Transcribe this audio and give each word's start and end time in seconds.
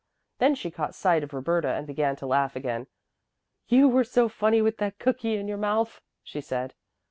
Then 0.39 0.55
she 0.55 0.71
caught 0.71 0.95
sight 0.95 1.21
of 1.21 1.31
Roberta 1.31 1.67
and 1.67 1.85
began 1.85 2.15
to 2.15 2.25
laugh 2.25 2.55
again. 2.55 2.87
"You 3.67 3.87
were 3.87 4.03
so 4.03 4.27
funny 4.29 4.59
with 4.59 4.77
that 4.77 4.97
cookie 4.97 5.35
in 5.35 5.47
your 5.47 5.59
mouth," 5.59 6.01
she 6.23 6.41
said. 6.41 6.73